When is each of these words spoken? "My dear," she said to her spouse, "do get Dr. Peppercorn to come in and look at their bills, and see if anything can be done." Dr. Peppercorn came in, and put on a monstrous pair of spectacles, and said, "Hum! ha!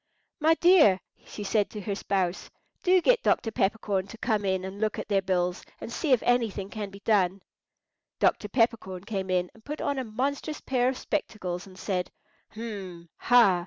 "My 0.39 0.55
dear," 0.55 0.99
she 1.25 1.43
said 1.43 1.69
to 1.69 1.81
her 1.81 1.93
spouse, 1.93 2.49
"do 2.81 3.01
get 3.01 3.21
Dr. 3.21 3.51
Peppercorn 3.51 4.07
to 4.07 4.17
come 4.17 4.45
in 4.45 4.65
and 4.65 4.81
look 4.81 4.97
at 4.97 5.07
their 5.09 5.21
bills, 5.21 5.63
and 5.79 5.93
see 5.93 6.11
if 6.11 6.23
anything 6.23 6.71
can 6.71 6.89
be 6.89 7.01
done." 7.01 7.43
Dr. 8.17 8.47
Peppercorn 8.49 9.03
came 9.03 9.29
in, 9.29 9.51
and 9.53 9.63
put 9.63 9.79
on 9.79 9.99
a 9.99 10.03
monstrous 10.03 10.59
pair 10.59 10.89
of 10.89 10.97
spectacles, 10.97 11.67
and 11.67 11.77
said, 11.77 12.09
"Hum! 12.55 13.09
ha! 13.17 13.59